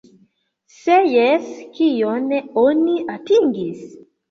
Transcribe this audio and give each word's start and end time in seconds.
Se 0.77 0.95
jes, 1.11 1.51
kion 1.81 2.27
oni 2.65 2.99
atingis? 3.19 3.89